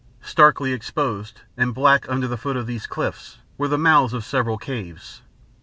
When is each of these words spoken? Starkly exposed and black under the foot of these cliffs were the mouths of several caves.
Starkly 0.23 0.73
exposed 0.73 1.41
and 1.55 1.75
black 1.75 2.09
under 2.09 2.27
the 2.27 2.35
foot 2.35 2.57
of 2.57 2.65
these 2.65 2.87
cliffs 2.87 3.37
were 3.55 3.67
the 3.67 3.77
mouths 3.77 4.13
of 4.13 4.25
several 4.25 4.57
caves. 4.57 5.21